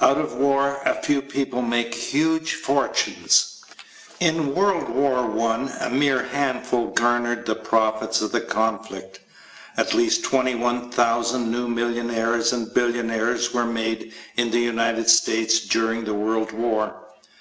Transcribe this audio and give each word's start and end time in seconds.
Out 0.00 0.16
of 0.16 0.34
war 0.36 0.78
a 0.84 1.02
few 1.02 1.20
people 1.20 1.60
make 1.60 1.92
huge 1.92 2.54
fortunes. 2.54 3.64
In 4.20 4.36
the 4.36 4.42
World 4.52 4.88
War 4.88 5.16
[I] 5.24 5.86
a 5.86 5.90
mere 5.90 6.22
handful 6.22 6.92
garnered 6.92 7.44
the 7.46 7.56
profits 7.56 8.20
of 8.22 8.30
the 8.30 8.42
conflict. 8.42 9.18
At 9.76 9.92
least 9.92 10.22
21,000 10.22 11.50
new 11.50 11.66
millionaires 11.66 12.52
and 12.52 12.72
billionaires 12.72 13.52
were 13.52 13.66
made 13.66 14.14
in 14.36 14.52
the 14.52 14.60
United 14.60 15.10
States 15.10 15.58
during 15.66 16.04
the 16.04 16.14
World 16.14 16.52
War. 16.52 16.94